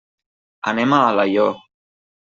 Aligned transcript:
Anem 0.71 0.97
a 0.97 1.03
Alaior. 1.13 1.57